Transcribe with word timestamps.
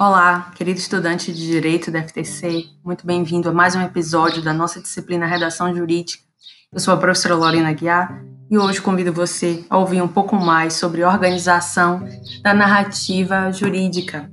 Olá, 0.00 0.50
querido 0.54 0.78
estudante 0.78 1.30
de 1.30 1.46
Direito 1.46 1.90
da 1.90 2.02
FTC, 2.02 2.64
muito 2.82 3.06
bem-vindo 3.06 3.50
a 3.50 3.52
mais 3.52 3.76
um 3.76 3.82
episódio 3.82 4.40
da 4.40 4.50
nossa 4.50 4.80
disciplina 4.80 5.26
Redação 5.26 5.76
Jurídica. 5.76 6.24
Eu 6.72 6.80
sou 6.80 6.94
a 6.94 6.96
professora 6.96 7.34
Lorena 7.34 7.70
Guiar 7.74 8.24
e 8.50 8.56
hoje 8.56 8.80
convido 8.80 9.12
você 9.12 9.62
a 9.68 9.76
ouvir 9.76 10.00
um 10.00 10.08
pouco 10.08 10.36
mais 10.36 10.72
sobre 10.72 11.04
organização 11.04 12.02
da 12.42 12.54
narrativa 12.54 13.52
jurídica. 13.52 14.32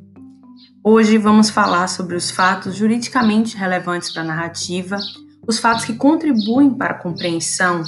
Hoje 0.82 1.18
vamos 1.18 1.50
falar 1.50 1.90
sobre 1.90 2.16
os 2.16 2.32
fatos 2.32 2.74
juridicamente 2.74 3.58
relevantes 3.58 4.10
para 4.10 4.22
a 4.22 4.26
narrativa, 4.26 4.96
os 5.46 5.60
fatos 5.60 5.84
que 5.84 5.98
contribuem 5.98 6.74
para 6.74 6.92
a 6.92 6.98
compreensão 6.98 7.84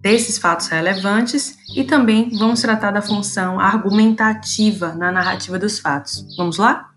desses 0.00 0.38
fatos 0.38 0.68
relevantes 0.68 1.56
e 1.76 1.84
também 1.84 2.30
vamos 2.38 2.60
tratar 2.60 2.90
da 2.90 3.02
função 3.02 3.60
argumentativa 3.60 4.94
na 4.94 5.12
narrativa 5.12 5.58
dos 5.58 5.78
fatos. 5.78 6.26
Vamos 6.36 6.56
lá? 6.56 6.90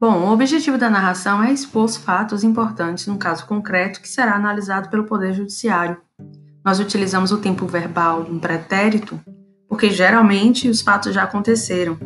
Bom, 0.00 0.24
o 0.24 0.32
objetivo 0.32 0.76
da 0.76 0.90
narração 0.90 1.40
é 1.44 1.52
expor 1.52 1.84
os 1.84 1.96
fatos 1.96 2.42
importantes 2.42 3.06
num 3.06 3.16
caso 3.16 3.46
concreto 3.46 4.00
que 4.00 4.08
será 4.08 4.34
analisado 4.34 4.88
pelo 4.88 5.04
Poder 5.04 5.32
Judiciário. 5.32 5.96
Nós 6.64 6.80
utilizamos 6.80 7.30
o 7.30 7.38
tempo 7.38 7.66
verbal 7.68 8.26
um 8.28 8.36
pretérito 8.40 9.20
porque 9.68 9.90
geralmente 9.90 10.68
os 10.68 10.82
fatos 10.82 11.14
já 11.14 11.22
aconteceram, 11.22 11.96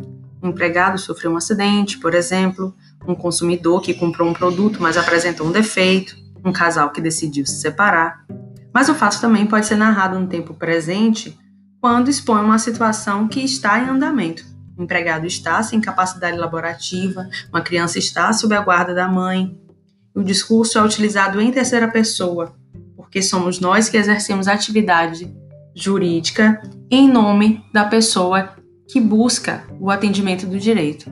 um 0.47 0.51
empregado 0.51 0.97
sofreu 0.97 1.31
um 1.31 1.37
acidente, 1.37 1.99
por 1.99 2.13
exemplo, 2.13 2.73
um 3.05 3.13
consumidor 3.13 3.81
que 3.81 3.93
comprou 3.93 4.29
um 4.29 4.33
produto, 4.33 4.81
mas 4.81 4.97
apresentou 4.97 5.47
um 5.47 5.51
defeito, 5.51 6.15
um 6.43 6.51
casal 6.51 6.89
que 6.91 7.01
decidiu 7.01 7.45
se 7.45 7.59
separar. 7.59 8.25
Mas 8.73 8.89
o 8.89 8.95
fato 8.95 9.19
também 9.19 9.45
pode 9.45 9.65
ser 9.65 9.75
narrado 9.75 10.19
no 10.19 10.27
tempo 10.27 10.53
presente 10.53 11.37
quando 11.81 12.09
expõe 12.09 12.41
uma 12.41 12.59
situação 12.59 13.27
que 13.27 13.41
está 13.41 13.79
em 13.79 13.89
andamento. 13.89 14.43
O 14.77 14.83
empregado 14.83 15.25
está 15.25 15.61
sem 15.63 15.81
capacidade 15.81 16.37
laborativa, 16.37 17.27
uma 17.49 17.61
criança 17.61 17.99
está 17.99 18.31
sob 18.31 18.55
a 18.55 18.61
guarda 18.61 18.93
da 18.93 19.07
mãe. 19.07 19.57
O 20.13 20.23
discurso 20.23 20.77
é 20.77 20.83
utilizado 20.83 21.41
em 21.41 21.51
terceira 21.51 21.87
pessoa, 21.87 22.55
porque 22.95 23.21
somos 23.21 23.59
nós 23.59 23.89
que 23.89 23.97
exercemos 23.97 24.47
atividade 24.47 25.33
jurídica 25.75 26.61
em 26.89 27.09
nome 27.09 27.63
da 27.71 27.85
pessoa 27.85 28.56
que 28.87 29.01
busca 29.01 29.63
o 29.79 29.91
atendimento 29.91 30.47
do 30.47 30.57
direito. 30.57 31.11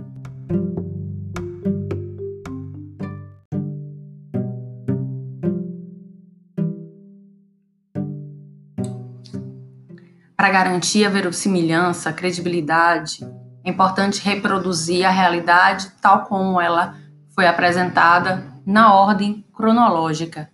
Para 10.37 10.49
garantir 10.49 11.05
a 11.05 11.09
verossimilhança, 11.09 12.09
a 12.09 12.13
credibilidade, 12.13 13.27
é 13.63 13.69
importante 13.69 14.21
reproduzir 14.21 15.03
a 15.05 15.09
realidade 15.09 15.91
tal 15.99 16.25
como 16.25 16.61
ela 16.61 16.95
foi 17.33 17.47
apresentada 17.47 18.45
na 18.65 18.93
ordem 18.93 19.43
cronológica. 19.53 20.49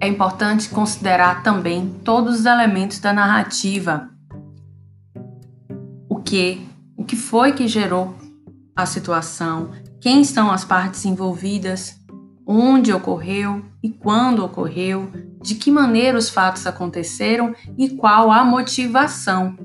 É 0.00 0.08
importante 0.08 0.70
considerar 0.70 1.42
também 1.42 2.00
todos 2.02 2.40
os 2.40 2.46
elementos 2.46 2.98
da 2.98 3.12
narrativa 3.12 4.08
que, 6.34 6.66
o 6.96 7.04
que 7.04 7.14
foi 7.14 7.52
que 7.52 7.68
gerou 7.68 8.12
a 8.74 8.84
situação, 8.84 9.70
quem 10.00 10.24
são 10.24 10.50
as 10.50 10.64
partes 10.64 11.04
envolvidas, 11.04 11.94
onde 12.44 12.92
ocorreu 12.92 13.64
e 13.80 13.88
quando 13.88 14.44
ocorreu, 14.44 15.12
de 15.40 15.54
que 15.54 15.70
maneira 15.70 16.18
os 16.18 16.28
fatos 16.28 16.66
aconteceram 16.66 17.54
e 17.78 17.90
qual 17.90 18.32
a 18.32 18.42
motivação. 18.42 19.56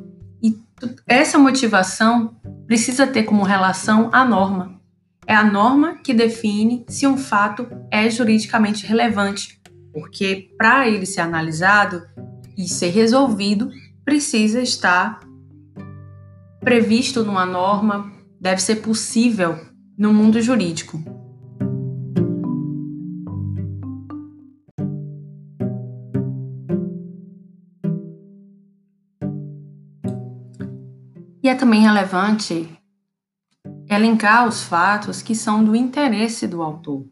E 0.44 0.60
essa 1.08 1.40
motivação 1.40 2.36
precisa 2.68 3.08
ter 3.08 3.24
como 3.24 3.42
relação 3.42 4.12
a 4.14 4.24
norma. 4.24 4.80
É 5.26 5.34
a 5.34 5.44
norma 5.44 5.96
que 6.04 6.14
define 6.14 6.86
se 6.88 7.08
um 7.08 7.18
fato 7.18 7.68
é 7.90 8.08
juridicamente 8.12 8.86
relevante, 8.86 9.60
porque 9.92 10.52
para 10.56 10.88
ele 10.88 11.08
ser 11.08 11.22
analisado 11.22 12.04
e 12.56 12.68
ser 12.68 12.90
resolvido, 12.90 13.72
precisa 14.06 14.62
estar 14.62 15.28
previsto 16.60 17.24
numa 17.24 17.46
norma 17.46 18.12
deve 18.40 18.62
ser 18.62 18.78
possível 18.78 19.58
no 19.98 20.14
mundo 20.14 20.42
jurídico. 20.42 21.02
E 31.42 31.48
é 31.48 31.56
também 31.56 31.82
relevante 31.82 32.70
elencar 33.90 34.48
os 34.48 34.62
fatos 34.62 35.22
que 35.22 35.34
são 35.34 35.64
do 35.64 35.76
interesse 35.76 36.46
do 36.46 36.62
autor. 36.62 37.06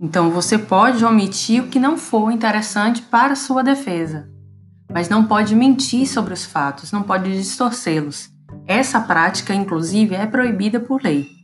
Então, 0.00 0.30
você 0.30 0.58
pode 0.58 1.04
omitir 1.04 1.62
o 1.62 1.68
que 1.68 1.78
não 1.78 1.96
for 1.96 2.30
interessante 2.30 3.02
para 3.02 3.36
sua 3.36 3.62
defesa 3.62 4.30
mas 4.92 5.08
não 5.08 5.24
pode 5.26 5.54
mentir 5.54 6.06
sobre 6.06 6.34
os 6.34 6.44
fatos, 6.44 6.92
não 6.92 7.02
pode 7.02 7.32
distorcê-los. 7.32 8.30
Essa 8.66 9.00
prática, 9.00 9.54
inclusive, 9.54 10.14
é 10.14 10.26
proibida 10.26 10.80
por 10.80 11.02
lei. 11.02 11.40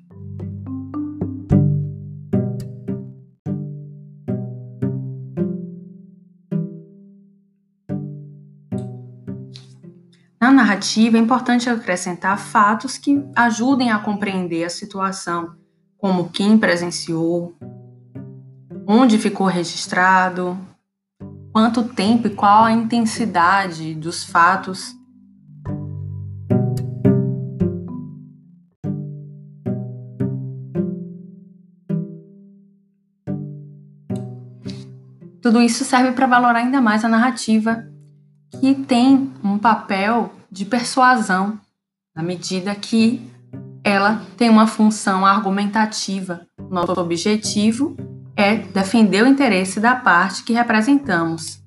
Na 10.41 10.53
narrativa, 10.53 11.17
é 11.17 11.21
importante 11.21 11.69
acrescentar 11.69 12.39
fatos 12.39 12.99
que 12.99 13.25
ajudem 13.35 13.91
a 13.91 13.99
compreender 13.99 14.65
a 14.65 14.71
situação, 14.71 15.57
como 15.99 16.29
quem 16.29 16.57
presenciou, 16.57 17.57
onde 18.87 19.19
ficou 19.19 19.49
registrado, 19.49 20.57
quanto 21.57 21.85
tempo 21.85 22.27
e 22.27 22.31
qual 22.35 22.65
a 22.65 22.71
intensidade 22.71 23.95
dos 23.95 24.23
fatos. 24.23 24.95
Tudo 35.41 35.63
isso 35.63 35.83
serve 35.83 36.13
para 36.13 36.27
valorar 36.27 36.57
ainda 36.57 36.79
mais 36.83 37.03
a 37.07 37.09
narrativa, 37.09 37.87
que 38.61 38.75
tem 38.75 39.33
um 39.43 39.57
papel 39.57 40.35
de 40.53 40.67
persuasão, 40.67 41.59
na 42.15 42.23
medida 42.23 42.75
que 42.75 43.27
ela 43.83 44.21
tem 44.37 44.51
uma 44.51 44.67
função 44.67 45.25
argumentativa. 45.25 46.47
Nosso 46.69 47.01
objetivo 47.01 47.97
é 48.37 48.57
defender 48.57 49.23
o 49.25 49.27
interesse 49.27 49.81
da 49.81 49.97
parte 49.97 50.45
que 50.45 50.53
representamos. 50.53 51.65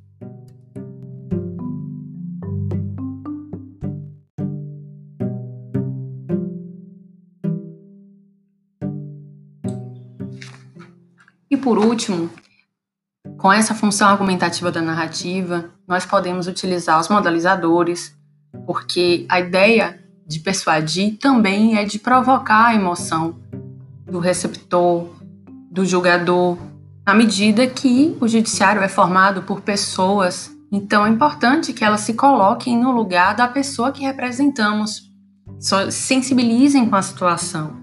E 11.50 11.57
por 11.57 11.80
último, 11.80 12.30
com 13.36 13.51
essa 13.51 13.74
função 13.74 14.07
argumentativa 14.07 14.71
da 14.71 14.81
narrativa, 14.81 15.71
nós 15.88 16.06
podemos 16.06 16.45
utilizar 16.45 17.00
os 17.00 17.10
modalizadores, 17.10 18.16
porque 18.68 19.25
a 19.27 19.39
ideia 19.39 20.00
de 20.27 20.39
persuadir 20.39 21.18
também 21.18 21.77
é 21.77 21.83
de 21.83 21.98
provocar 21.98 22.68
a 22.68 22.75
emoção 22.75 23.39
do 24.06 24.19
receptor, 24.19 25.10
do 25.69 25.86
julgador, 25.86 26.57
à 27.06 27.13
medida 27.13 27.68
que 27.68 28.18
o 28.19 28.27
judiciário 28.27 28.81
é 28.81 28.88
formado 28.88 29.44
por 29.44 29.62
pessoas, 29.62 30.51
então 30.71 31.06
é 31.06 31.10
importante 31.10 31.74
que 31.74 31.83
elas 31.83 32.01
se 32.01 32.13
coloquem 32.13 32.77
no 32.77 32.92
lugar 32.92 33.36
da 33.36 33.48
pessoa 33.48 33.92
que 33.92 34.04
representamos, 34.04 35.10
sensibilizem 35.92 36.89
com 36.89 36.95
a 36.95 37.01
situação. 37.01 37.77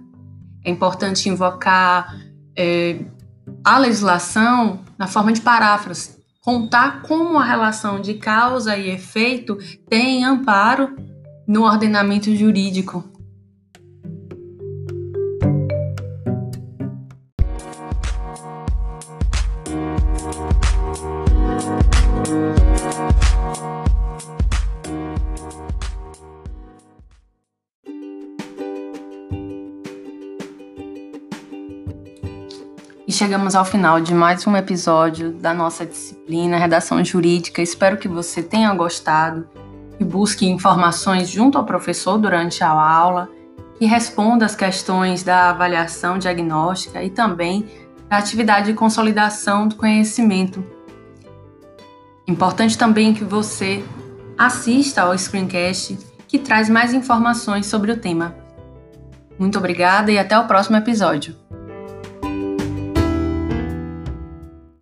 É 0.65 0.71
importante 0.71 1.29
invocar 1.29 2.17
é, 2.57 3.05
a 3.65 3.79
legislação 3.79 4.81
na 4.99 5.07
forma 5.07 5.33
de 5.33 5.41
paráfrase, 5.41 6.17
contar 6.43 7.03
como 7.03 7.39
a 7.39 7.45
relação 7.45 8.01
de 8.01 8.15
causa 8.15 8.77
e 8.77 8.91
efeito 8.91 9.59
tem 9.89 10.25
amparo 10.25 10.97
no 11.47 11.65
ordenamento 11.65 12.35
jurídico, 12.35 13.05
E 33.07 33.13
chegamos 33.13 33.55
ao 33.55 33.65
final 33.65 34.01
de 34.01 34.13
mais 34.13 34.45
um 34.49 34.57
episódio 34.57 35.31
da 35.31 35.55
nossa 35.55 35.87
disciplina 35.87 36.59
Redação 36.59 37.05
Jurídica. 37.05 37.63
Espero 37.63 37.97
que 37.99 38.09
você 38.09 38.43
tenha 38.43 38.75
gostado 38.75 39.47
e 40.01 40.05
busque 40.05 40.45
informações 40.45 41.29
junto 41.29 41.57
ao 41.57 41.65
professor 41.65 42.19
durante 42.19 42.65
a 42.65 42.69
aula, 42.69 43.31
que 43.79 43.87
responda 43.87 44.45
as 44.45 44.57
questões 44.57 45.23
da 45.23 45.51
avaliação 45.51 46.19
diagnóstica 46.19 47.01
e 47.01 47.09
também 47.09 47.69
da 48.09 48.19
atividade 48.19 48.67
de 48.67 48.75
consolidação 48.75 49.69
do 49.69 49.77
conhecimento. 49.77 50.65
Importante 52.27 52.77
também 52.77 53.15
que 53.15 53.23
você 53.23 53.85
assista 54.37 55.03
ao 55.03 55.17
screencast 55.17 55.97
que 56.27 56.41
traz 56.41 56.69
mais 56.69 56.93
informações 56.93 57.67
sobre 57.67 57.93
o 57.93 58.01
tema. 58.01 58.35
Muito 59.39 59.59
obrigada 59.59 60.11
e 60.11 60.19
até 60.19 60.37
o 60.37 60.49
próximo 60.49 60.77
episódio. 60.77 61.46